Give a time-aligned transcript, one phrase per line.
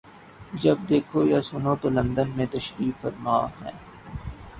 [0.61, 3.77] جب دیکھو یا سنو تو لندن میں تشریف فرما ہیں۔